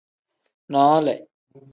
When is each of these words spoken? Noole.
Noole. 0.71 1.13